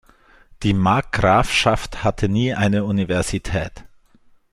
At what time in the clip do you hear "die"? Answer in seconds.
0.63-0.73